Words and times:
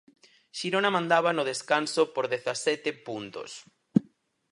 Xirona 0.57 0.93
mandaba 0.97 1.29
no 1.35 1.47
descanso 1.51 2.01
por 2.13 2.25
dezasete 2.33 2.89
puntos. 3.05 3.51